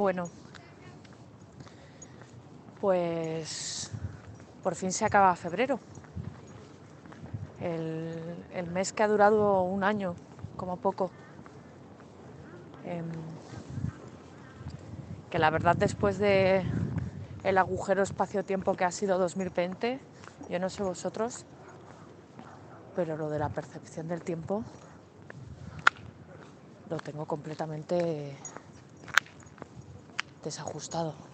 Bueno, 0.00 0.30
pues 2.80 3.90
por 4.62 4.74
fin 4.74 4.92
se 4.92 5.04
acaba 5.04 5.36
febrero. 5.36 5.78
El, 7.60 8.66
mes 8.72 8.94
que 8.94 9.02
ha 9.02 9.08
durado 9.08 9.60
un 9.60 9.84
año, 9.84 10.14
como 10.56 10.78
poco. 10.78 11.10
Em, 12.86 13.10
que 15.28 15.38
la 15.38 15.50
verdad 15.50 15.76
después 15.76 16.18
de 16.18 16.64
el 17.44 17.58
agujero 17.58 18.02
espacio-tiempo 18.02 18.72
que 18.76 18.86
ha 18.86 18.92
sido 18.92 19.18
2020, 19.18 20.00
yo 20.48 20.58
no 20.58 20.70
sé 20.70 20.82
vosotros, 20.82 21.44
pero 22.96 23.18
lo 23.18 23.28
de 23.28 23.38
la 23.38 23.50
percepción 23.50 24.08
del 24.08 24.22
tiempo 24.22 24.64
lo 26.88 26.96
tengo 26.96 27.26
completamente 27.26 28.34
desajustado. 30.42 31.29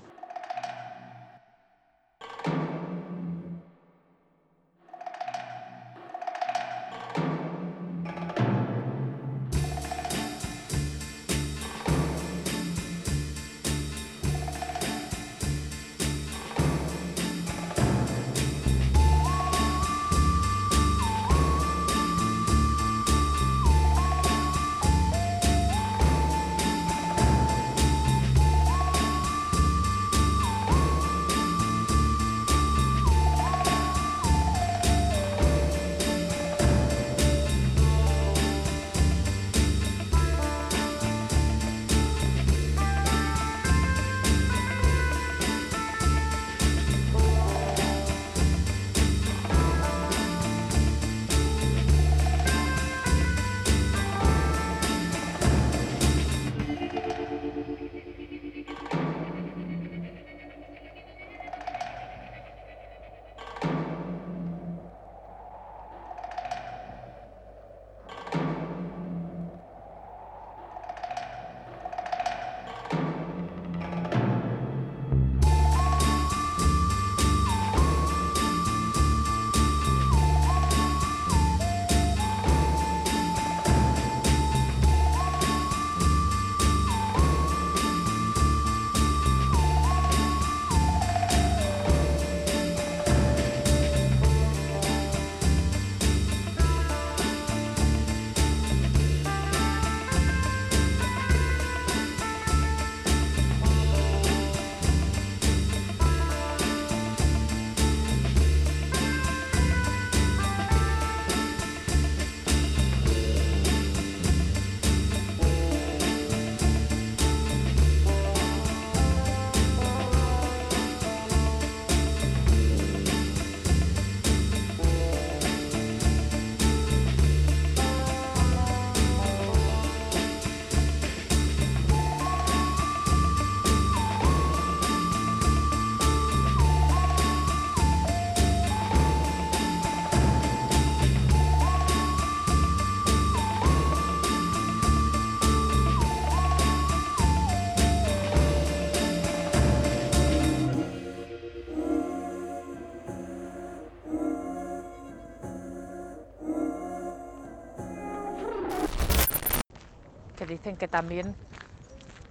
Que 160.74 160.88
también 160.88 161.36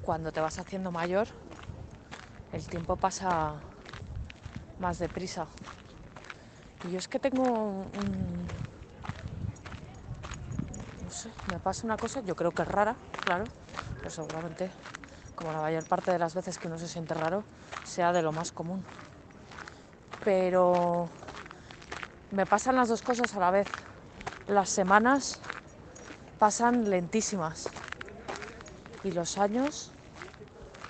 cuando 0.01 0.33
te 0.33 0.41
vas 0.41 0.59
haciendo 0.59 0.91
mayor 0.91 1.27
el 2.51 2.67
tiempo 2.67 2.95
pasa 2.95 3.61
más 4.79 4.99
deprisa. 4.99 5.47
Y 6.83 6.91
yo 6.91 6.99
es 6.99 7.07
que 7.07 7.19
tengo. 7.19 7.85
No 11.03 11.09
sé, 11.09 11.31
me 11.47 11.59
pasa 11.59 11.85
una 11.85 11.97
cosa, 11.97 12.21
yo 12.21 12.35
creo 12.35 12.51
que 12.51 12.63
es 12.63 12.67
rara, 12.67 12.95
claro, 13.23 13.45
pero 13.97 14.09
seguramente, 14.09 14.71
como 15.35 15.51
la 15.51 15.61
mayor 15.61 15.83
parte 15.83 16.11
de 16.11 16.19
las 16.19 16.33
veces 16.33 16.57
que 16.57 16.67
uno 16.67 16.77
se 16.77 16.87
siente 16.87 17.13
raro, 17.13 17.43
sea 17.83 18.11
de 18.13 18.21
lo 18.21 18.31
más 18.31 18.51
común. 18.51 18.83
Pero 20.23 21.09
me 22.31 22.45
pasan 22.45 22.75
las 22.75 22.89
dos 22.89 23.01
cosas 23.01 23.33
a 23.35 23.39
la 23.39 23.51
vez. 23.51 23.67
Las 24.47 24.69
semanas 24.69 25.41
pasan 26.39 26.89
lentísimas 26.89 27.69
y 29.05 29.11
los 29.11 29.37
años 29.37 29.91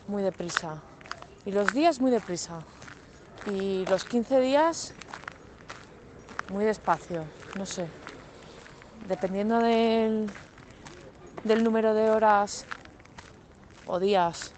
muy 0.08 0.24
deprisa 0.24 0.82
y 1.46 1.52
los 1.52 1.74
días 1.74 2.00
muy 2.00 2.10
deprisa 2.10 2.64
y 3.46 3.86
los 3.88 4.06
15 4.06 4.40
días 4.40 4.94
muy 6.50 6.64
despacio, 6.64 7.26
no 7.56 7.66
sé. 7.66 7.88
Dependiendo 9.10 9.60
del, 9.60 10.30
del 11.44 11.64
número 11.64 11.94
de 11.94 12.10
horas 12.10 12.66
o 13.86 14.00
días 14.00 14.54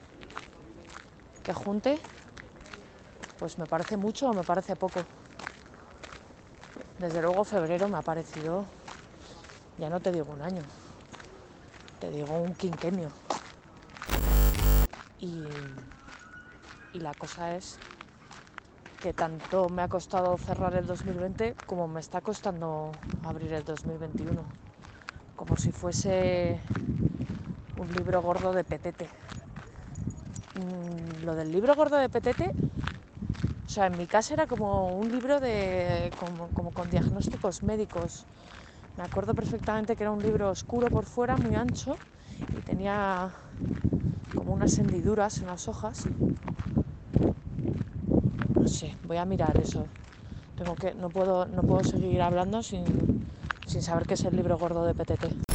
que 1.43 1.53
junte, 1.53 1.97
pues 3.39 3.57
me 3.57 3.65
parece 3.65 3.97
mucho 3.97 4.29
o 4.29 4.33
me 4.33 4.43
parece 4.43 4.75
poco. 4.75 5.03
Desde 6.99 7.21
luego 7.21 7.43
febrero 7.43 7.87
me 7.87 7.97
ha 7.97 8.01
parecido, 8.01 8.65
ya 9.79 9.89
no 9.89 9.99
te 9.99 10.11
digo 10.11 10.27
un 10.31 10.41
año, 10.41 10.61
te 11.99 12.09
digo 12.11 12.33
un 12.33 12.53
quinquenio. 12.55 13.26
Y, 15.19 15.39
la 16.93 17.13
cosa 17.13 17.55
es 17.55 17.79
que 19.01 19.13
tanto 19.13 19.69
me 19.69 19.81
ha 19.83 19.87
costado 19.87 20.37
cerrar 20.37 20.73
el 20.75 20.85
2020 20.85 21.55
como 21.65 21.87
me 21.87 21.99
está 21.99 22.21
costando 22.21 22.93
abrir 23.23 23.53
el 23.53 23.63
2021. 23.63 24.43
Como 25.35 25.57
si 25.57 25.71
fuese 25.71 26.61
un 27.77 27.93
libro 27.93 28.21
gordo 28.21 28.53
de 28.53 28.63
petete. 28.63 29.09
Mm, 30.55 31.23
Lo 31.25 31.35
del 31.35 31.51
libro 31.51 31.75
gordo 31.75 31.97
de 31.97 32.09
petete, 32.09 32.49
o 33.65 33.69
sea, 33.69 33.87
en 33.87 33.97
mi 33.97 34.07
casa 34.07 34.33
era 34.33 34.47
como 34.47 34.97
un 34.97 35.11
libro 35.11 35.39
de, 35.39 36.11
como, 36.15 36.49
como 36.53 36.71
con 36.73 36.89
diagnósticos 36.89 37.63
médicos. 37.63 38.25
Me 38.97 39.03
acuerdo 39.03 39.33
perfectamente 39.35 39.95
que 39.95 40.03
era 40.03 40.11
un 40.11 40.21
libro 40.21 40.49
oscuro 40.49 40.89
por 40.89 41.05
fuera, 41.05 41.37
muy 41.37 41.55
ancho, 41.55 41.99
y 42.55 42.61
tenía 42.61 43.31
como 44.35 44.53
unas 44.53 44.77
hendiduras 44.77 45.39
en 45.39 45.47
las 45.47 45.67
hojas. 45.67 46.05
No 48.55 48.67
sé, 48.67 48.95
voy 49.05 49.17
a 49.17 49.25
mirar 49.25 49.59
eso. 49.61 49.85
Tengo 50.57 50.75
que, 50.75 50.93
no 50.93 51.09
puedo, 51.09 51.45
no 51.45 51.61
puedo 51.61 51.83
seguir 51.83 52.21
hablando 52.21 52.63
sin, 52.63 52.83
sin 53.65 53.81
saber 53.81 54.07
qué 54.07 54.15
es 54.15 54.23
el 54.23 54.35
libro 54.35 54.57
gordo 54.57 54.85
de 54.85 54.93
PTT. 54.93 55.46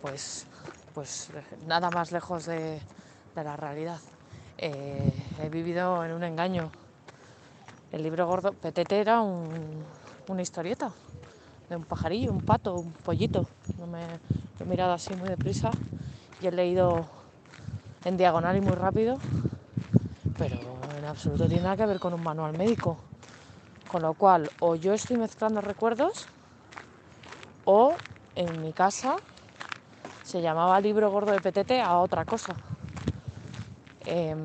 Pues, 0.00 0.46
pues 0.94 1.28
nada 1.66 1.90
más 1.90 2.12
lejos 2.12 2.46
de, 2.46 2.80
la 3.34 3.56
realidad. 3.56 3.98
Eh, 4.58 5.12
he 5.42 5.48
vivido 5.48 6.04
en 6.04 6.12
un 6.12 6.22
engaño. 6.22 6.70
El 7.92 8.02
libro 8.02 8.26
gordo, 8.26 8.52
Petete 8.52 9.00
era 9.00 9.20
una 9.20 10.42
historieta 10.42 10.92
de 11.68 11.76
un 11.76 11.84
pajarillo, 11.84 12.32
un 12.32 12.40
pato, 12.40 12.74
un 12.74 12.92
pollito. 12.92 13.46
No 13.78 13.86
me, 13.86 14.04
he 14.60 14.64
mirado 14.64 14.92
así 14.92 15.14
muy 15.14 15.28
deprisa 15.28 15.70
y 16.42 16.46
he 16.46 16.52
leído 16.52 17.06
en 18.04 18.16
diagonal 18.16 18.56
y 18.56 18.60
muy 18.60 18.74
rápido, 18.74 19.18
pero 20.38 20.58
en 20.98 21.04
absoluto 21.06 21.46
tiene 21.46 21.62
nada 21.62 21.76
que 21.76 21.86
ver 21.86 21.98
con 21.98 22.12
un 22.12 22.22
manual 22.22 22.52
médico. 22.52 22.98
Con 23.88 24.02
lo 24.02 24.14
cual, 24.14 24.50
o 24.60 24.76
yo 24.76 24.92
estoy 24.92 25.16
mezclando 25.16 25.60
recuerdos, 25.60 26.28
o 27.64 27.96
en 28.36 28.62
mi 28.62 28.72
casa 28.72 29.16
se 30.30 30.40
llamaba 30.40 30.80
libro 30.80 31.10
gordo 31.10 31.32
de 31.32 31.40
petete 31.40 31.82
a 31.82 31.98
otra 31.98 32.24
cosa. 32.24 32.54
Em, 34.06 34.38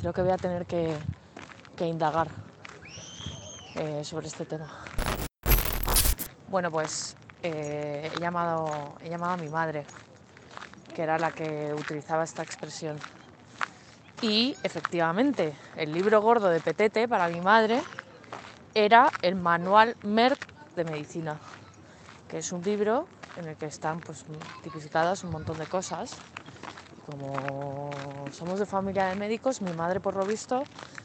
creo 0.00 0.14
que 0.14 0.22
voy 0.22 0.30
a 0.30 0.38
tener 0.38 0.64
que, 0.64 0.96
indagar 1.80 2.28
eh, 3.74 4.02
sobre 4.02 4.28
este 4.28 4.46
tema. 4.46 4.66
Bueno, 6.48 6.70
pues 6.70 7.18
eh, 7.42 8.10
he, 8.14 8.18
llamado, 8.18 8.94
he 9.02 9.10
llamado 9.10 9.34
a 9.34 9.36
mi 9.36 9.50
madre, 9.50 9.84
que 10.94 11.02
era 11.02 11.18
la 11.18 11.32
que 11.32 11.74
utilizaba 11.78 12.24
esta 12.24 12.42
expresión. 12.42 12.98
Y 14.22 14.56
efectivamente, 14.62 15.52
el 15.76 15.92
libro 15.92 16.22
gordo 16.22 16.48
de 16.48 16.60
Petete 16.60 17.08
para 17.08 17.28
mi 17.28 17.42
madre 17.42 17.82
era 18.72 19.10
el 19.20 19.34
manual 19.34 19.96
Merck 20.02 20.74
de 20.76 20.84
medicina, 20.84 21.38
que 22.26 22.38
es 22.38 22.52
un 22.52 22.62
libro 22.62 23.06
en 23.36 23.48
el 23.48 23.56
que 23.56 23.66
están 23.66 24.00
pues, 24.00 24.24
tipificadas 24.62 25.24
un 25.24 25.30
montón 25.30 25.58
de 25.58 25.66
cosas. 25.66 26.16
Como 27.04 27.90
somos 28.32 28.58
de 28.58 28.66
familia 28.66 29.06
de 29.06 29.14
médicos, 29.14 29.62
mi 29.62 29.72
madre 29.72 30.00
por 30.00 30.16
lo 30.16 30.26
visto 30.26 30.64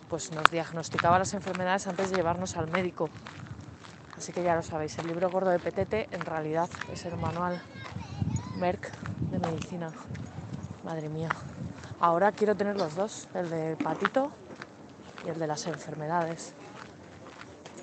pues, 0.10 0.32
nos 0.32 0.50
diagnosticaba 0.52 1.20
las 1.20 1.34
enfermedades 1.34 1.88
antes 1.88 2.10
de 2.10 2.18
llevarnos 2.18 2.58
al 2.58 2.70
médico. 2.70 3.10
Así 4.18 4.34
que 4.34 4.44
ya 4.44 4.56
lo 4.56 4.62
sabéis, 4.62 4.98
el 5.00 5.08
libro 5.08 5.30
gordo 5.30 5.50
de 5.50 5.60
Petete 5.60 6.08
en 6.12 6.22
realidad 6.22 6.70
es 6.92 7.06
el 7.06 7.18
manual 7.18 7.62
Merck 8.58 8.92
de 9.32 9.40
medicina. 9.40 9.92
Madre 10.84 11.10
mía. 11.10 11.30
Ahora 12.00 12.32
quiero 12.32 12.56
tener 12.56 12.78
los 12.78 12.96
dos, 12.96 13.28
el 13.34 13.50
de 13.50 13.76
patito 13.78 14.32
y 15.26 15.30
el 15.30 15.40
de 15.40 15.48
las 15.48 15.66
enfermedades. 15.68 16.54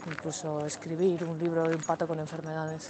Incluso 0.06 0.64
escribir 0.64 1.24
un 1.24 1.38
libro 1.38 1.68
de 1.68 1.74
un 1.74 1.82
pato 1.82 2.06
con 2.06 2.20
enfermedades. 2.20 2.88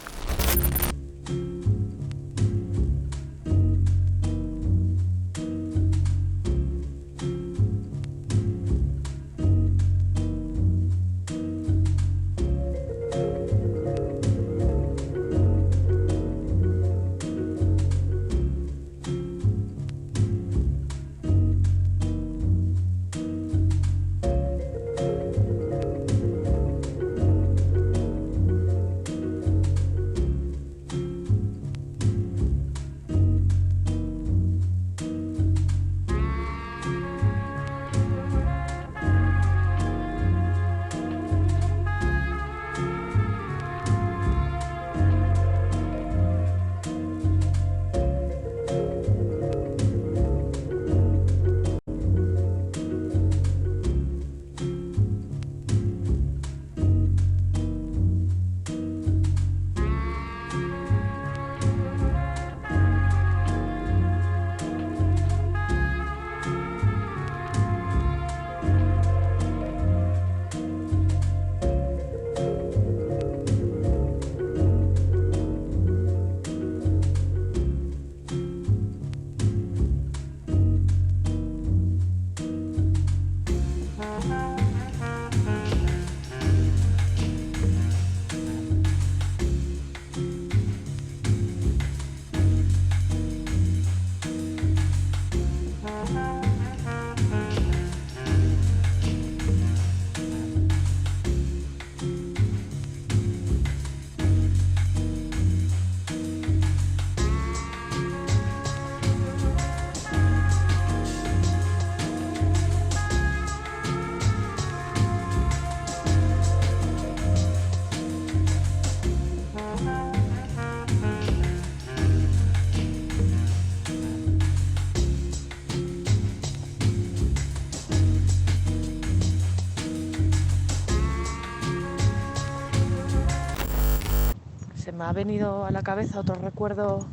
Ha 135.08 135.12
venido 135.14 135.64
a 135.64 135.70
la 135.70 135.80
cabeza 135.80 136.20
otro 136.20 136.34
recuerdo 136.34 137.06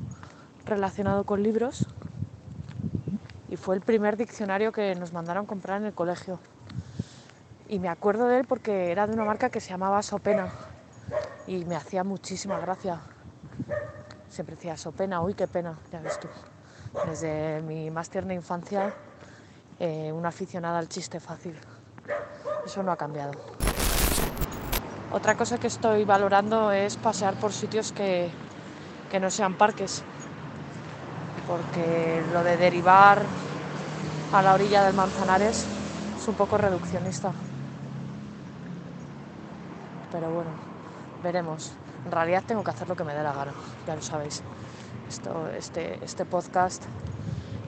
relacionado 0.66 1.24
con 1.24 1.42
libros 1.42 1.88
y 3.48 3.56
fue 3.56 3.74
el 3.74 3.80
primer 3.80 4.18
diccionario 4.18 4.74
que 4.74 4.96
nos 4.96 5.14
mandaron 5.14 5.46
comprar 5.46 5.80
en 5.80 5.88
el 5.88 5.94
colegio. 5.94 6.38
Y 7.70 7.80
me 7.80 7.88
acuerdo 7.88 8.28
de 8.28 8.40
él 8.40 8.46
porque 8.48 8.92
era 8.92 9.08
de 9.08 9.14
una 9.14 9.24
marca 9.24 9.50
que 9.50 9.62
se 9.62 9.70
llamaba 9.70 10.04
Sopena 10.04 10.50
y 11.48 11.64
me 11.64 11.78
hacía 11.78 12.04
muchísima 12.04 12.60
gracia. 12.60 13.00
Siempre 14.28 14.56
decía 14.58 14.76
Sopena, 14.76 15.22
uy, 15.22 15.34
qué 15.34 15.48
pena, 15.48 15.80
ya 15.90 16.02
ves 16.02 16.20
tú. 16.20 16.28
Desde 17.08 17.62
mi 17.62 17.92
más 17.92 18.10
tierna 18.10 18.34
infancia, 18.34 18.94
eh, 19.80 20.12
una 20.12 20.30
aficionada 20.30 20.80
al 20.80 20.90
chiste 20.90 21.22
fácil. 21.22 21.56
Eso 22.66 22.84
no 22.84 22.92
ha 22.92 22.98
cambiado. 22.98 23.55
Otra 25.16 25.38
cosa 25.38 25.58
que 25.58 25.68
estoy 25.68 26.04
valorando 26.04 26.74
es 26.74 26.98
pasear 26.98 27.36
por 27.36 27.54
sitios 27.54 27.94
que, 27.94 28.30
no 29.22 29.32
sean 29.32 29.54
parques, 29.54 30.04
porque 31.48 32.22
lo 32.34 32.44
de 32.44 32.58
derivar 32.58 33.22
a 34.34 34.42
la 34.42 34.54
orilla 34.54 34.84
del 34.84 34.94
Manzanares 34.94 35.66
es 36.20 36.28
un 36.28 36.36
poco 36.36 36.58
reduccionista. 36.58 37.32
Pero 40.12 40.32
bueno, 40.32 40.50
veremos. 41.24 41.72
En 42.06 42.12
realidad 42.12 42.44
tengo 42.46 42.62
que 42.62 42.72
hacer 42.72 42.90
lo 42.90 42.98
que 42.98 43.06
me 43.06 43.14
dé 43.14 43.24
la 43.24 43.32
gana, 43.32 43.54
ya 43.88 43.96
lo 43.96 44.02
sabéis. 44.02 44.44
Esto, 45.08 45.48
este, 45.58 45.98
este 46.04 46.26
podcast 46.26 46.84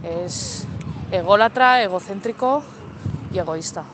es 0.04 0.68
ególatra, 1.14 1.82
egocéntrico 1.82 2.62
y 3.32 3.40
egoísta. 3.40 3.86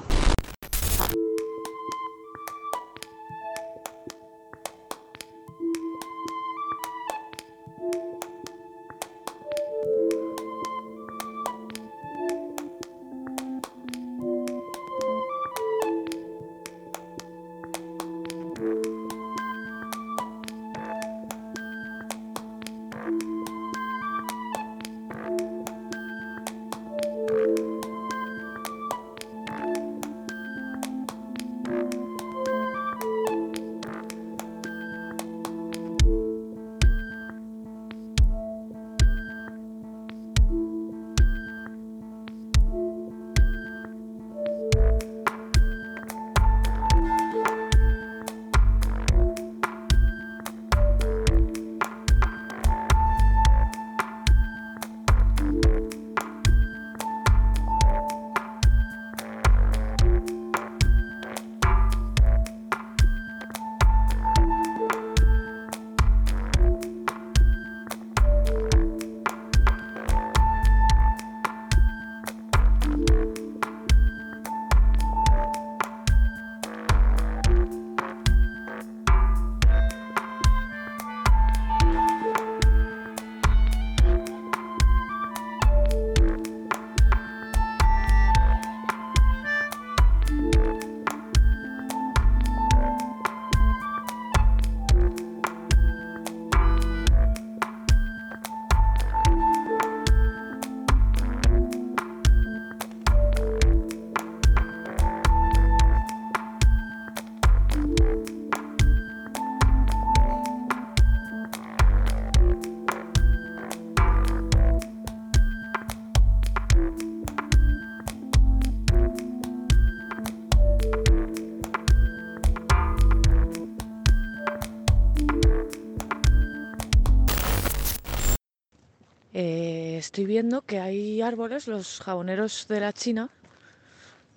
Estoy 130.14 130.28
viendo 130.28 130.62
que 130.62 130.80
hay 130.80 131.24
árboles, 131.24 131.68
los 131.68 132.00
jaboneros 132.00 132.68
de 132.68 132.80
la 132.80 132.94
China, 132.94 133.32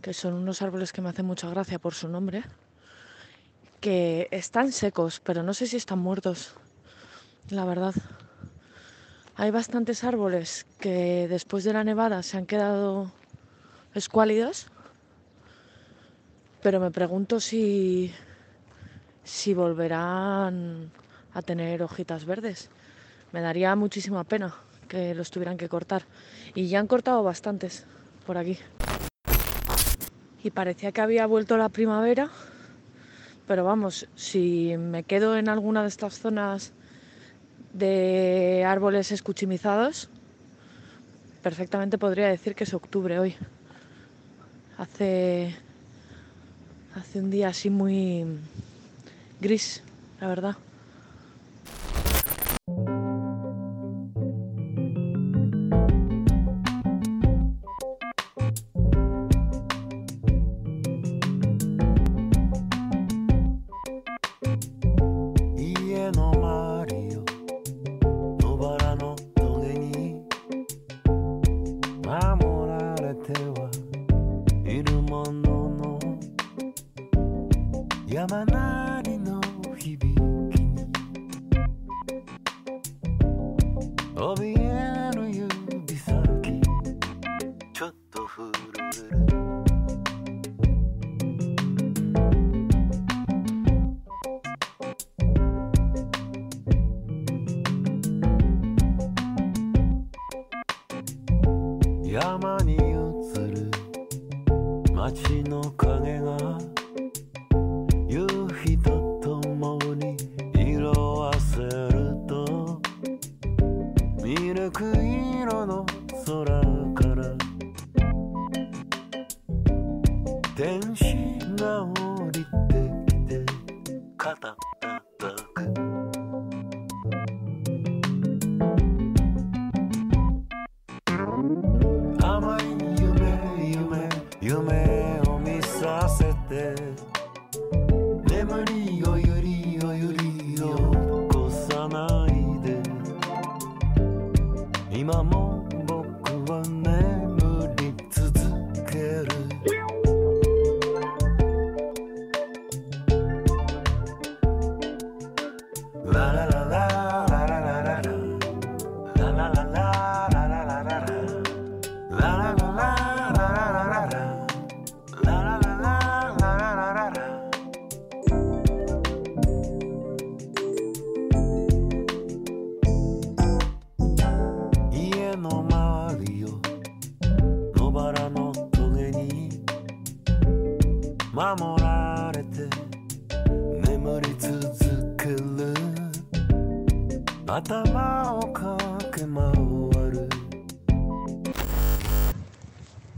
que 0.00 0.14
son 0.14 0.32
unos 0.32 0.62
árboles 0.62 0.90
que 0.90 1.02
me 1.02 1.10
hacen 1.10 1.26
mucha 1.26 1.50
gracia 1.50 1.78
por 1.78 1.92
su 1.92 2.08
nombre, 2.08 2.44
que 3.78 4.26
están 4.30 4.72
secos, 4.72 5.20
pero 5.20 5.42
no 5.42 5.52
sé 5.52 5.66
si 5.66 5.76
están 5.76 5.98
muertos, 5.98 6.54
la 7.50 7.66
verdad. 7.66 7.94
Hay 9.34 9.50
bastantes 9.50 10.02
árboles 10.02 10.64
que 10.80 11.28
después 11.28 11.62
de 11.62 11.74
la 11.74 11.84
nevada 11.84 12.22
se 12.22 12.38
han 12.38 12.46
quedado 12.46 13.12
escuálidos, 13.94 14.68
pero 16.62 16.80
me 16.80 16.90
pregunto 16.90 17.38
si, 17.38 18.14
si 19.24 19.52
volverán 19.52 20.90
a 21.34 21.42
tener 21.42 21.82
hojitas 21.82 22.24
verdes. 22.24 22.70
Me 23.30 23.42
daría 23.42 23.76
muchísima 23.76 24.24
pena 24.24 24.54
que 24.86 25.14
los 25.14 25.30
tuvieran 25.30 25.56
que 25.56 25.68
cortar. 25.68 26.04
Y 26.54 26.68
ya 26.68 26.80
han 26.80 26.86
cortado 26.86 27.22
bastantes 27.22 27.86
por 28.26 28.38
aquí. 28.38 28.58
Y 30.42 30.50
parecía 30.50 30.92
que 30.92 31.00
había 31.00 31.26
vuelto 31.26 31.56
la 31.56 31.68
primavera, 31.68 32.30
pero 33.46 33.64
vamos, 33.64 34.08
si 34.14 34.76
me 34.76 35.02
quedo 35.02 35.36
en 35.36 35.48
alguna 35.48 35.82
de 35.82 35.88
estas 35.88 36.18
zonas 36.18 36.72
de 37.72 38.64
árboles 38.66 39.12
escuchimizados, 39.12 40.08
perfectamente 41.42 41.98
podría 41.98 42.28
decir 42.28 42.54
que 42.54 42.64
es 42.64 42.74
octubre 42.74 43.18
hoy. 43.18 43.36
Hace, 44.78 45.54
hace 46.94 47.20
un 47.20 47.30
día 47.30 47.48
así 47.48 47.70
muy 47.70 48.24
gris, 49.40 49.82
la 50.20 50.28
verdad. 50.28 50.56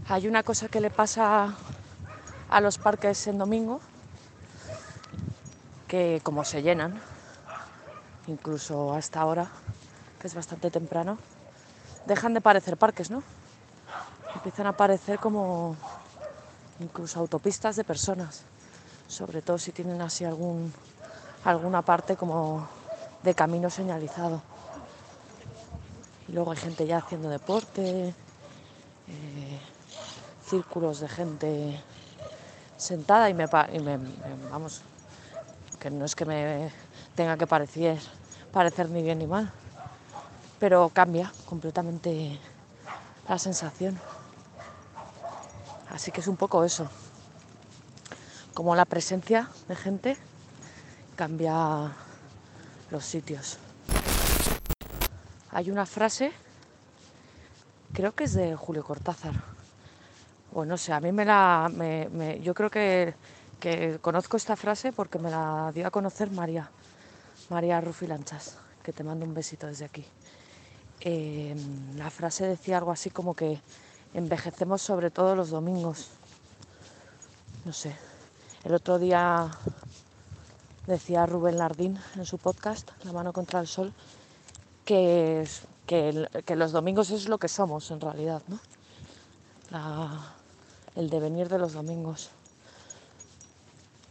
Hay 0.08 0.26
una 0.26 0.42
cosa 0.42 0.66
que 0.66 0.80
le 0.80 0.90
pasa 0.90 1.54
a 2.50 2.60
los 2.60 2.78
parques 2.78 3.24
en 3.28 3.38
domingo, 3.38 3.80
que 5.86 6.20
como 6.24 6.42
se 6.42 6.62
llenan, 6.62 7.00
incluso 8.26 8.94
hasta 8.94 9.20
ahora, 9.20 9.46
que 10.20 10.26
es 10.26 10.34
bastante 10.34 10.72
temprano, 10.72 11.18
dejan 12.06 12.34
de 12.34 12.40
parecer 12.40 12.76
parques, 12.76 13.12
¿no? 13.12 13.22
Empiezan 14.34 14.66
a 14.66 14.72
parecer 14.72 15.20
como 15.20 15.76
incluso 16.80 17.18
autopistas 17.20 17.76
de 17.76 17.84
personas, 17.84 18.42
sobre 19.06 19.42
todo 19.42 19.58
si 19.58 19.72
tienen 19.72 20.00
así 20.00 20.24
algún, 20.24 20.72
alguna 21.44 21.82
parte 21.82 22.16
como 22.16 22.68
de 23.22 23.34
camino 23.34 23.70
señalizado. 23.70 24.42
Y 26.28 26.32
luego 26.32 26.52
hay 26.52 26.58
gente 26.58 26.86
ya 26.86 26.98
haciendo 26.98 27.28
deporte, 27.28 28.14
eh, 29.08 29.60
círculos 30.46 31.00
de 31.00 31.08
gente 31.08 31.82
sentada 32.76 33.28
y 33.28 33.34
me, 33.34 33.46
vamos, 34.50 34.82
que 35.80 35.90
no 35.90 36.04
es 36.04 36.14
que 36.14 36.24
me 36.24 36.70
tenga 37.14 37.36
que 37.36 37.46
parecer, 37.46 37.98
parecer 38.52 38.88
ni 38.88 39.02
bien 39.02 39.18
ni 39.18 39.26
mal, 39.26 39.50
pero 40.60 40.88
cambia 40.90 41.32
completamente 41.46 42.38
la 43.28 43.38
sensación. 43.38 43.98
Así 45.98 46.12
que 46.12 46.20
es 46.20 46.28
un 46.28 46.36
poco 46.36 46.62
eso, 46.62 46.88
como 48.54 48.76
la 48.76 48.84
presencia 48.84 49.50
de 49.66 49.74
gente 49.74 50.16
cambia 51.16 51.92
los 52.92 53.04
sitios. 53.04 53.58
Hay 55.50 55.72
una 55.72 55.86
frase, 55.86 56.30
creo 57.92 58.14
que 58.14 58.22
es 58.22 58.34
de 58.34 58.54
Julio 58.54 58.84
Cortázar, 58.84 59.42
o 60.52 60.64
no 60.64 60.76
sé, 60.76 60.92
a 60.92 61.00
mí 61.00 61.10
me 61.10 61.24
la... 61.24 61.68
yo 62.42 62.54
creo 62.54 62.70
que, 62.70 63.16
conozco 64.00 64.36
esta 64.36 64.54
frase 64.54 64.92
porque 64.92 65.18
me 65.18 65.32
la 65.32 65.72
dio 65.74 65.84
a 65.84 65.90
conocer 65.90 66.30
María, 66.30 66.70
María 67.50 67.80
Rufilanchas, 67.80 68.56
que 68.84 68.92
te 68.92 69.02
mando 69.02 69.26
un 69.26 69.34
besito 69.34 69.66
desde 69.66 69.86
aquí. 69.86 70.04
Em, 71.00 71.96
la 71.96 72.08
frase 72.08 72.46
decía 72.46 72.78
algo 72.78 72.92
así 72.92 73.10
como 73.10 73.34
que 73.34 73.60
envejecemos 74.14 74.82
sobre 74.82 75.10
todo 75.10 75.34
los 75.34 75.50
domingos. 75.50 76.08
No 77.64 77.72
sé. 77.72 77.96
El 78.64 78.74
otro 78.74 78.98
día 78.98 79.50
decía 80.86 81.26
Rubén 81.26 81.58
Lardín 81.58 81.98
en 82.16 82.24
su 82.24 82.38
podcast, 82.38 82.90
La 83.04 83.12
mano 83.12 83.32
contra 83.32 83.60
el 83.60 83.66
sol, 83.66 83.92
que, 84.84 85.46
que, 85.86 86.56
los 86.56 86.72
domingos 86.72 87.10
es 87.10 87.28
lo 87.28 87.38
que 87.38 87.48
somos 87.48 87.90
en 87.90 88.00
realidad, 88.00 88.42
¿no? 88.48 88.58
el 90.96 91.10
devenir 91.10 91.48
de 91.48 91.58
los 91.58 91.74
domingos. 91.74 92.30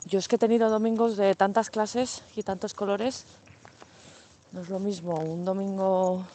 Yo 0.05 0.19
es 0.19 0.27
que 0.27 0.37
he 0.37 0.39
tenido 0.39 0.69
domingos 0.69 1.17
de 1.17 1.35
tantas 1.35 1.69
clases 1.69 2.21
y 2.35 2.43
tantos 2.43 2.73
colores. 2.73 3.25
No 4.53 4.61
es 4.61 4.69
lo 4.69 4.79
mismo 4.79 5.15
un 5.15 5.43
domingo 5.43 6.25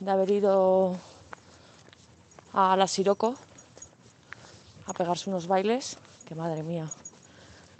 de 0.00 0.10
haber 0.10 0.30
ido 0.30 0.96
a 2.54 2.76
la 2.76 2.86
Siroco 2.86 3.34
a 4.86 4.92
pegarse 4.92 5.28
unos 5.28 5.48
bailes, 5.48 5.98
que 6.24 6.34
madre 6.34 6.62
mía, 6.62 6.88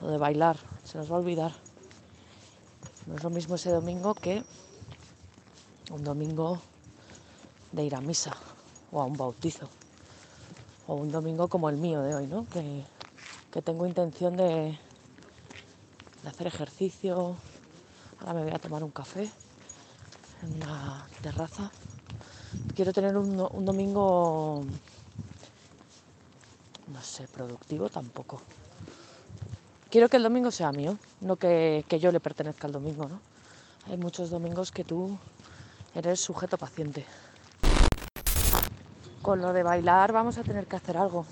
lo 0.00 0.08
de 0.08 0.18
bailar, 0.18 0.56
se 0.82 0.98
nos 0.98 1.10
va 1.10 1.16
a 1.16 1.18
olvidar. 1.20 1.52
No 3.06 3.14
es 3.14 3.22
lo 3.22 3.30
mismo 3.30 3.54
ese 3.54 3.70
domingo 3.70 4.14
que 4.14 4.42
un 5.92 6.02
domingo 6.02 6.60
de 7.70 7.84
ir 7.84 7.94
a 7.94 8.00
misa 8.00 8.34
o 8.90 9.00
a 9.00 9.04
un 9.04 9.16
bautizo. 9.16 9.68
O 10.86 10.94
un 10.94 11.10
domingo 11.10 11.48
como 11.48 11.68
el 11.68 11.76
mío 11.76 12.02
de 12.02 12.14
hoy, 12.14 12.26
¿no? 12.26 12.46
Que, 12.48 12.84
que 13.52 13.62
tengo 13.62 13.86
intención 13.86 14.36
de, 14.36 14.78
de 16.22 16.28
hacer 16.28 16.46
ejercicio. 16.46 17.36
Ahora 18.20 18.34
me 18.34 18.42
voy 18.42 18.52
a 18.52 18.58
tomar 18.58 18.82
un 18.82 18.90
café 18.90 19.30
en 20.42 20.54
una 20.56 21.06
terraza. 21.22 21.70
Quiero 22.74 22.92
tener 22.92 23.16
un, 23.16 23.64
domingo, 23.64 24.64
no 26.88 27.02
sé, 27.02 27.28
productivo 27.28 27.88
tampoco. 27.88 28.40
Quiero 29.90 30.08
que 30.08 30.16
el 30.16 30.24
domingo 30.24 30.50
sea 30.50 30.72
mío, 30.72 30.98
no 31.20 31.36
que, 31.36 31.84
que 31.88 32.00
yo 32.00 32.10
le 32.10 32.18
pertenezca 32.18 32.66
al 32.66 32.72
domingo, 32.72 33.08
¿no? 33.08 33.20
Hay 33.88 33.96
muchos 33.96 34.30
domingos 34.30 34.72
que 34.72 34.82
tú 34.82 35.16
eres 35.94 36.20
sujeto 36.20 36.58
paciente. 36.58 37.06
Con 39.22 39.40
lo 39.40 39.52
de 39.52 39.62
bailar 39.62 40.12
vamos 40.12 40.36
a 40.38 40.42
tener 40.42 40.66
que 40.66 40.76
hacer 40.76 40.96
algo. 40.96 41.26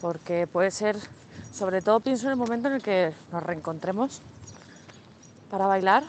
Porque 0.00 0.46
puede 0.46 0.70
ser, 0.70 0.96
sobre 1.52 1.82
todo 1.82 2.00
pienso 2.00 2.26
en 2.26 2.32
el 2.32 2.36
momento 2.36 2.68
en 2.68 2.74
el 2.74 2.82
que 2.82 3.12
nos 3.30 3.42
reencontremos 3.42 4.20
para 5.50 5.66
bailar, 5.66 6.04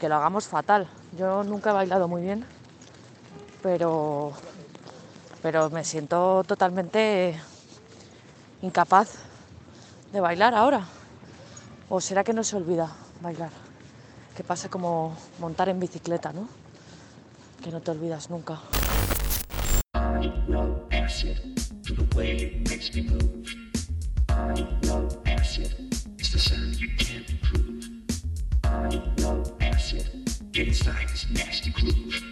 que 0.00 0.08
lo 0.08 0.16
hagamos 0.16 0.46
fatal. 0.46 0.88
Yo 1.16 1.42
nunca 1.44 1.70
he 1.70 1.72
bailado 1.72 2.08
muy 2.08 2.22
bien, 2.22 2.44
pero, 3.62 4.32
pero 5.42 5.70
me 5.70 5.84
siento 5.84 6.44
totalmente 6.44 7.40
incapaz 8.62 9.14
de 10.12 10.20
bailar 10.20 10.54
ahora. 10.54 10.84
¿O 11.88 12.00
será 12.00 12.22
que 12.24 12.32
no 12.32 12.44
se 12.44 12.56
olvida 12.56 12.92
bailar? 13.22 13.50
Que 14.36 14.44
pasa 14.44 14.68
como 14.68 15.16
montar 15.38 15.68
en 15.68 15.80
bicicleta, 15.80 16.32
¿no? 16.32 16.48
Que 17.62 17.70
no 17.70 17.80
te 17.80 17.90
olvidas 17.90 18.28
nunca. 18.30 18.60
Inside 30.58 31.08
this 31.08 31.26
nasty 31.30 31.70
groove. 31.70 32.27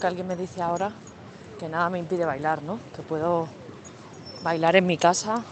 Que 0.00 0.06
alguien 0.06 0.26
me 0.28 0.36
dice 0.36 0.62
ahora 0.62 0.92
que 1.58 1.68
nada 1.68 1.90
me 1.90 1.98
impide 1.98 2.24
bailar, 2.24 2.62
¿no? 2.62 2.78
Que 2.94 3.02
puedo 3.02 3.48
bailar 4.42 4.76
en 4.76 4.86
mi 4.86 4.96
casa 4.96 5.42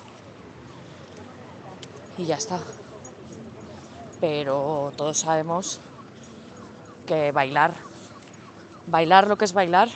y 2.16 2.26
ya 2.26 2.36
está. 2.36 2.60
Pero 4.20 4.92
todos 4.96 5.18
sabemos 5.18 5.80
que 7.06 7.32
bailar, 7.32 7.74
bailar 8.86 9.26
lo 9.26 9.36
que 9.36 9.44
es 9.44 9.52
bailar, 9.52 9.88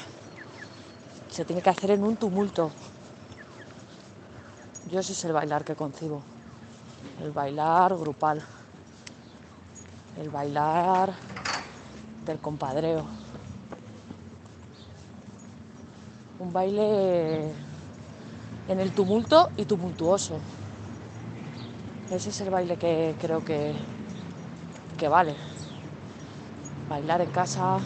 se 1.30 1.44
tiene 1.44 1.62
que 1.62 1.70
hacer 1.70 1.92
en 1.92 2.02
un 2.02 2.16
tumulto. 2.16 2.70
Yo 4.90 4.98
ese 4.98 5.12
es 5.12 5.24
el 5.24 5.32
bailar 5.32 5.64
que 5.64 5.76
concibo. 5.76 6.22
El 7.22 7.30
bailar 7.30 7.96
grupal. 7.96 8.42
El 10.20 10.28
bailar 10.28 11.12
del 12.26 12.38
compadreo. 12.40 13.19
Un 16.40 16.54
baile 16.54 17.52
en 18.66 18.80
el 18.80 18.92
tumulto 18.92 19.50
y 19.58 19.66
tumultuoso. 19.66 20.38
Ese 22.10 22.30
es 22.30 22.40
el 22.40 22.48
baile 22.48 22.76
que 22.76 23.14
creo 23.20 23.44
que, 23.44 23.74
que 24.96 25.06
vale. 25.06 25.34
Bailar 26.88 27.20
en 27.20 27.30
casa 27.30 27.78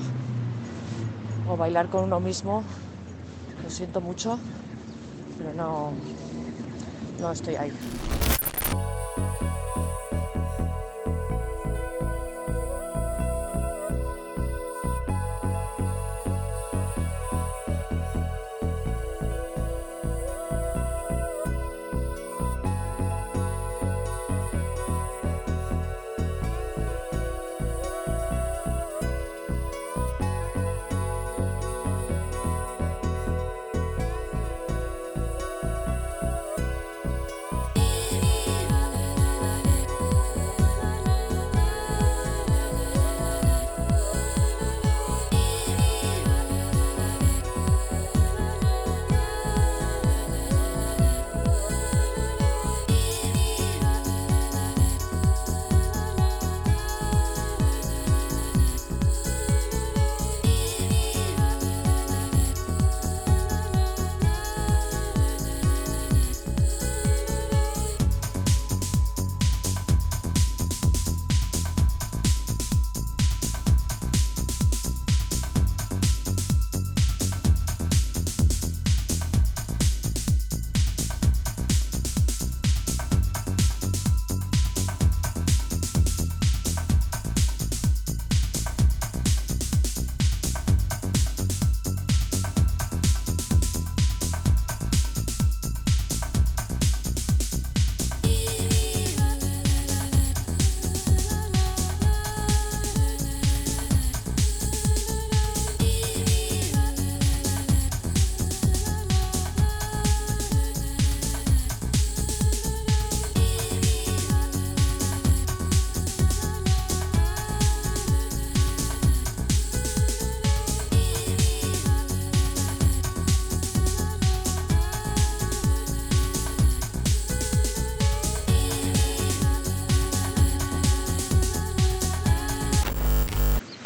o 1.48 1.56
bailar 1.56 1.88
con 1.90 2.04
uno 2.04 2.20
mismo, 2.20 2.62
lo 3.62 3.70
siento 3.70 4.00
mucho, 4.00 4.38
pero 5.36 5.52
no, 5.52 5.90
no 7.20 7.32
estoy 7.32 7.56
ahí. 7.56 7.72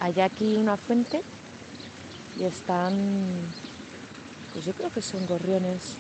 Hay 0.09 0.23
aquí 0.23 0.57
una 0.57 0.79
fuente 0.79 1.23
y 2.39 2.45
están, 2.45 2.97
pues 4.55 4.65
yo 4.65 4.73
creo 4.73 4.91
que 4.91 5.03
son 5.03 5.27
gorriones, 5.27 5.97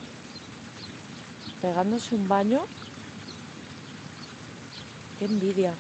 pegándose 1.61 2.15
un 2.15 2.27
baño. 2.27 2.65
Qué 5.19 5.27
envidia. 5.27 5.75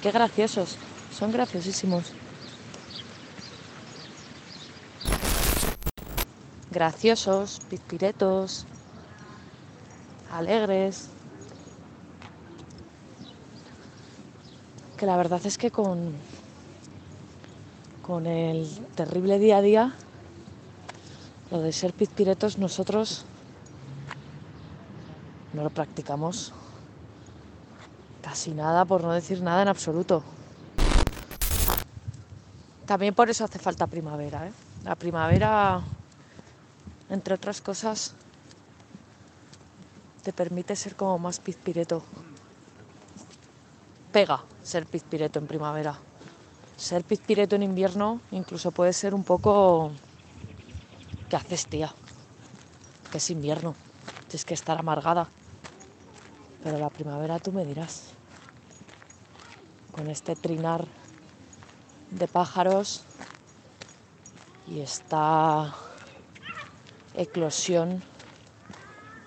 Qué 0.00 0.10
graciosos. 0.10 0.78
Son 1.12 1.30
graciosísimos. 1.30 2.14
Graciosos, 6.70 7.60
pizpiretos, 7.68 8.64
alegres. 10.32 11.10
Que 14.98 15.06
la 15.06 15.16
verdad 15.16 15.40
es 15.44 15.58
que 15.58 15.70
con, 15.70 16.12
con 18.02 18.26
el 18.26 18.68
terrible 18.96 19.38
día 19.38 19.58
a 19.58 19.62
día, 19.62 19.94
lo 21.52 21.60
de 21.60 21.72
ser 21.72 21.92
pizpiretos 21.92 22.58
nosotros 22.58 23.24
no 25.52 25.62
lo 25.62 25.70
practicamos 25.70 26.52
casi 28.22 28.50
nada, 28.50 28.84
por 28.84 29.04
no 29.04 29.12
decir 29.12 29.40
nada 29.40 29.62
en 29.62 29.68
absoluto. 29.68 30.24
También 32.84 33.14
por 33.14 33.30
eso 33.30 33.44
hace 33.44 33.60
falta 33.60 33.86
primavera. 33.86 34.48
¿eh? 34.48 34.52
La 34.82 34.96
primavera, 34.96 35.80
entre 37.08 37.34
otras 37.34 37.60
cosas, 37.60 38.14
te 40.24 40.32
permite 40.32 40.74
ser 40.74 40.96
como 40.96 41.20
más 41.20 41.38
pizpireto. 41.38 42.02
Pega 44.10 44.42
ser 44.68 44.84
pizpireto 44.84 45.38
en 45.38 45.46
primavera. 45.46 45.98
Ser 46.76 47.02
pizpireto 47.02 47.56
en 47.56 47.62
invierno 47.62 48.20
incluso 48.30 48.70
puede 48.70 48.92
ser 48.92 49.14
un 49.14 49.24
poco... 49.24 49.92
¿Qué 51.30 51.36
haces, 51.36 51.66
tía? 51.66 51.92
Que 53.10 53.16
es 53.16 53.30
invierno. 53.30 53.74
Tienes 54.28 54.44
que 54.44 54.54
estar 54.54 54.78
amargada. 54.78 55.28
Pero 56.62 56.78
la 56.78 56.90
primavera 56.90 57.38
tú 57.38 57.50
me 57.50 57.64
dirás. 57.64 58.10
Con 59.90 60.08
este 60.08 60.36
trinar 60.36 60.86
de 62.10 62.28
pájaros 62.28 63.04
y 64.66 64.80
esta 64.80 65.74
eclosión 67.14 68.02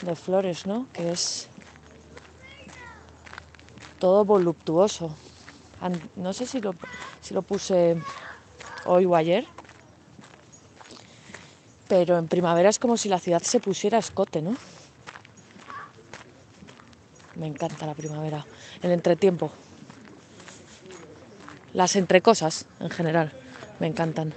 de 0.03 0.15
flores, 0.15 0.67
¿no? 0.67 0.87
Que 0.93 1.11
es 1.11 1.49
todo 4.01 4.25
voluptuoso. 4.25 5.15
No 6.15 6.33
sé 6.33 6.45
si 6.45 6.61
lo, 6.61 6.75
si 7.21 7.33
lo 7.33 7.41
puse 7.41 7.97
hoy 8.85 9.05
o 9.05 9.15
ayer, 9.15 9.47
pero 11.87 12.17
en 12.17 12.27
primavera 12.27 12.69
es 12.69 12.79
como 12.79 12.97
si 12.97 13.09
la 13.09 13.19
ciudad 13.19 13.41
se 13.41 13.59
pusiera 13.59 13.97
a 13.97 13.99
escote, 13.99 14.41
¿no? 14.41 14.55
Me 17.35 17.47
encanta 17.47 17.85
la 17.85 17.95
primavera, 17.95 18.45
el 18.81 18.91
entretiempo. 18.91 19.51
Las 21.73 21.95
entrecosas 21.95 22.65
en 22.79 22.89
general 22.89 23.31
me 23.79 23.87
encantan. 23.87 24.33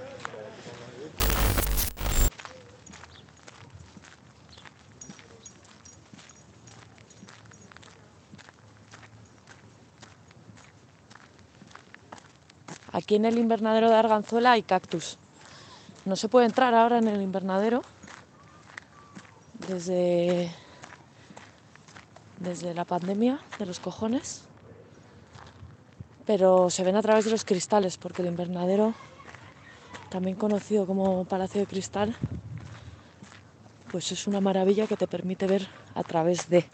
Aquí 13.05 13.17
en 13.17 13.25
el 13.25 13.37
invernadero 13.37 13.87
de 13.87 13.93
Arganzuela 13.93 14.53
hay 14.53 14.63
cactus. 14.63 15.19
No 16.05 16.15
se 16.15 16.27
puede 16.27 16.47
entrar 16.47 16.73
ahora 16.73 16.97
en 16.97 17.07
el 17.07 17.21
invernadero. 17.21 17.83
Desde, 19.69 20.51
desde 22.39 22.73
la 22.73 22.83
pandemia 22.83 23.39
de 23.59 23.67
los 23.67 23.79
cojones, 23.79 24.45
pero 26.25 26.71
se 26.71 26.83
ven 26.83 26.95
a 26.95 27.03
través 27.03 27.25
de 27.25 27.31
los 27.31 27.45
cristales 27.45 27.97
porque 27.97 28.23
el 28.23 28.27
invernadero, 28.27 28.95
también 30.09 30.35
conocido 30.35 30.87
como 30.87 31.25
Palacio 31.25 31.61
de 31.61 31.67
Cristal, 31.67 32.15
pues 33.91 34.11
es 34.11 34.25
una 34.25 34.41
maravilla 34.41 34.87
que 34.87 34.97
te 34.97 35.07
permite 35.07 35.45
ver 35.45 35.67
a 35.93 36.01
través 36.01 36.49
de... 36.49 36.67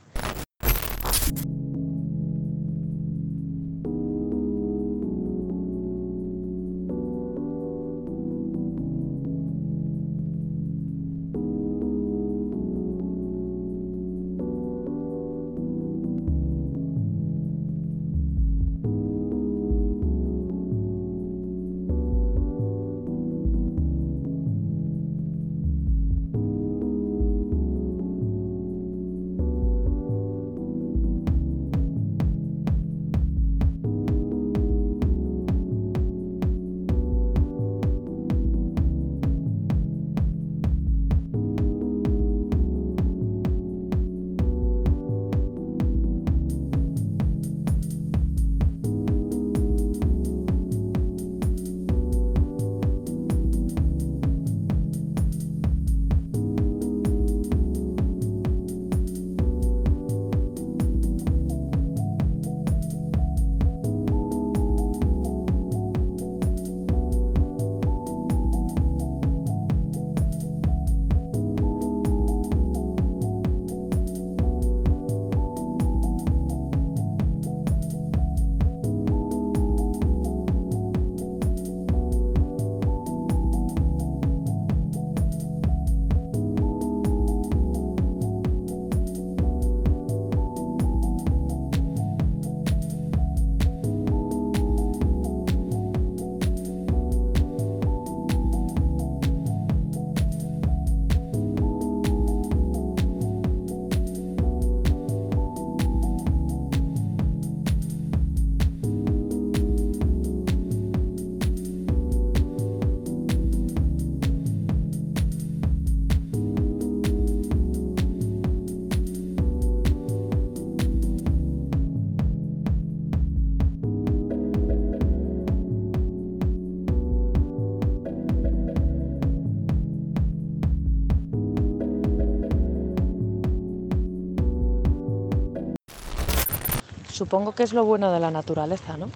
Supongo 137.32 137.54
que 137.54 137.64
es 137.64 137.72
lo 137.72 137.86
bueno 137.86 138.12
de 138.12 138.20
la 138.20 138.30
naturaleza, 138.30 138.98
¿no? 138.98 139.08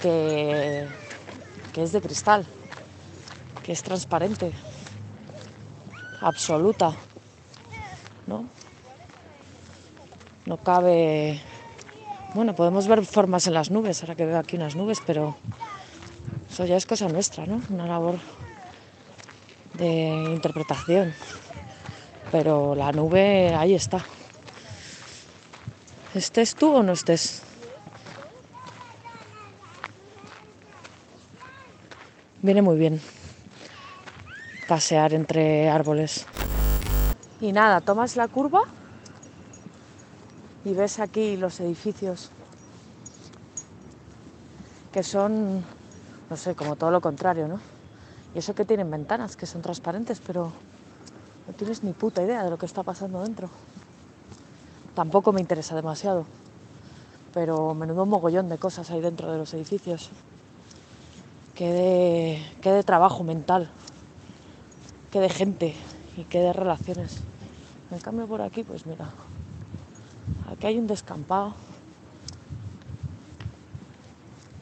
Que, 0.00 0.88
que 1.74 1.82
es 1.82 1.92
de 1.92 2.00
cristal, 2.00 2.46
que 3.62 3.72
es 3.72 3.82
transparente, 3.82 4.50
absoluta, 6.22 6.94
¿no? 8.26 8.46
No 10.46 10.56
cabe 10.56 11.42
Bueno, 12.32 12.54
podemos 12.54 12.88
ver 12.88 13.04
formas 13.04 13.46
en 13.46 13.52
las 13.52 13.70
nubes, 13.70 14.00
ahora 14.00 14.14
que 14.14 14.24
veo 14.24 14.38
aquí 14.38 14.56
unas 14.56 14.74
nubes, 14.74 15.02
pero 15.04 15.36
eso 16.50 16.64
ya 16.64 16.78
es 16.78 16.86
cosa 16.86 17.08
nuestra, 17.08 17.44
¿no? 17.44 17.60
Una 17.68 17.86
labor 17.86 18.14
de 19.74 20.30
interpretación. 20.32 21.12
Pero 22.30 22.74
la 22.74 22.92
nube 22.92 23.54
ahí 23.54 23.74
está. 23.74 24.04
¿Estés 26.14 26.54
tú 26.54 26.74
o 26.74 26.82
no 26.82 26.92
estés? 26.92 27.42
Viene 32.42 32.62
muy 32.62 32.76
bien 32.76 33.00
pasear 34.68 35.14
entre 35.14 35.68
árboles. 35.68 36.26
Y 37.40 37.52
nada, 37.52 37.80
tomas 37.80 38.16
la 38.16 38.28
curva 38.28 38.62
y 40.64 40.74
ves 40.74 40.98
aquí 40.98 41.36
los 41.36 41.60
edificios 41.60 42.30
que 44.92 45.02
son, 45.02 45.64
no 46.28 46.36
sé, 46.36 46.54
como 46.54 46.76
todo 46.76 46.90
lo 46.90 47.00
contrario, 47.00 47.48
¿no? 47.48 47.60
Y 48.34 48.38
eso 48.38 48.54
que 48.54 48.64
tienen 48.64 48.90
ventanas, 48.90 49.36
que 49.36 49.46
son 49.46 49.62
transparentes, 49.62 50.20
pero 50.24 50.52
no 51.48 51.54
tienes 51.54 51.82
ni 51.82 51.92
puta 51.94 52.22
idea 52.22 52.44
de 52.44 52.50
lo 52.50 52.58
que 52.58 52.66
está 52.66 52.82
pasando 52.82 53.22
dentro. 53.22 53.48
Tampoco 54.94 55.32
me 55.32 55.40
interesa 55.40 55.74
demasiado, 55.74 56.26
pero 57.32 57.72
menudo 57.74 58.04
mogollón 58.04 58.50
de 58.50 58.58
cosas 58.58 58.90
hay 58.90 59.00
dentro 59.00 59.32
de 59.32 59.38
los 59.38 59.54
edificios. 59.54 60.10
Qué 61.54 61.72
de, 61.72 62.42
qué 62.60 62.70
de 62.70 62.84
trabajo 62.84 63.24
mental, 63.24 63.70
qué 65.10 65.20
de 65.20 65.30
gente 65.30 65.74
y 66.18 66.24
qué 66.24 66.40
de 66.40 66.52
relaciones. 66.52 67.20
En 67.90 67.98
cambio 68.00 68.26
por 68.26 68.42
aquí, 68.42 68.62
pues 68.62 68.84
mira, 68.84 69.08
aquí 70.52 70.66
hay 70.66 70.78
un 70.78 70.86
descampado 70.86 71.54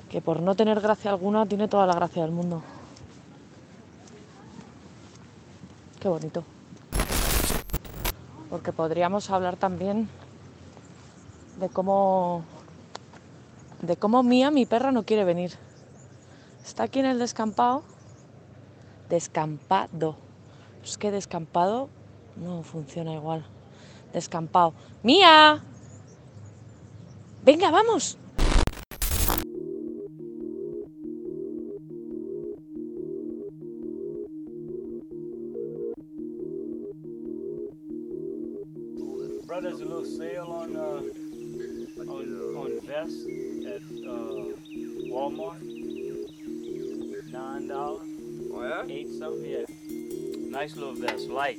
que 0.08 0.20
por 0.20 0.40
no 0.40 0.54
tener 0.54 0.80
gracia 0.80 1.10
alguna 1.10 1.46
tiene 1.46 1.66
toda 1.66 1.84
la 1.84 1.94
gracia 1.94 2.22
del 2.22 2.30
mundo. 2.30 2.62
Qué 5.98 6.08
bonito. 6.08 6.44
Porque 8.50 8.72
podríamos 8.72 9.30
hablar 9.30 9.56
también 9.56 10.08
de 11.58 11.68
cómo 11.68 12.44
de 13.82 13.96
cómo 13.96 14.22
Mía, 14.22 14.50
mi 14.50 14.66
perra, 14.66 14.92
no 14.92 15.04
quiere 15.04 15.24
venir. 15.24 15.52
Está 16.64 16.84
aquí 16.84 17.00
en 17.00 17.06
el 17.06 17.18
descampado. 17.18 17.82
Descampado. 19.08 20.16
Es 20.82 20.98
que 20.98 21.10
descampado 21.10 21.88
no 22.36 22.62
funciona 22.62 23.12
igual. 23.12 23.44
Descampado. 24.12 24.72
¡Mía! 25.02 25.62
Venga, 27.44 27.70
vamos. 27.70 28.18
Sale 40.36 40.52
on 40.52 40.76
uh, 40.76 42.12
on, 42.12 42.26
on 42.56 42.80
vests 42.86 43.24
at 43.66 43.82
uh, 44.06 44.52
Walmart. 45.10 45.62
Nine 47.32 47.68
dollars, 47.68 48.08
Oh 48.52 48.62
yeah? 48.62 48.94
eight 48.94 49.08
something. 49.18 49.50
Yeah, 49.50 49.64
nice 50.50 50.76
little 50.76 50.94
vest, 50.94 51.28
light. 51.28 51.58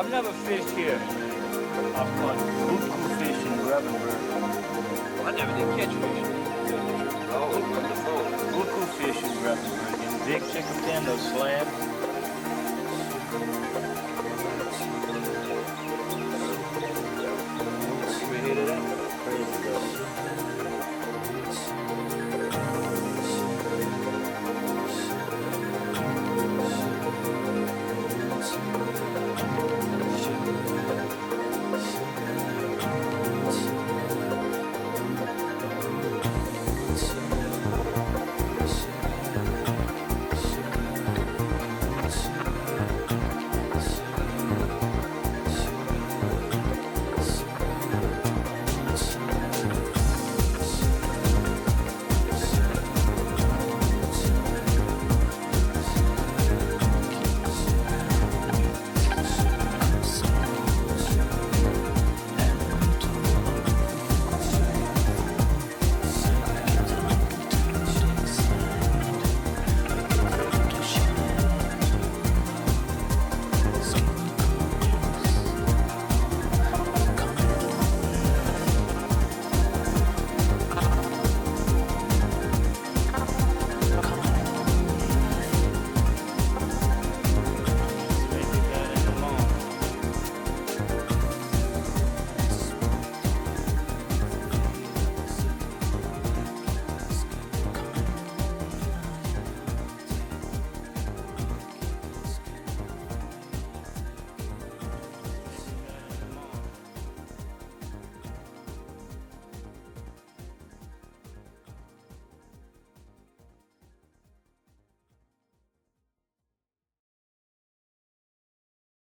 I've 0.00 0.10
never 0.10 0.32
fished 0.32 0.70
here. 0.70 1.19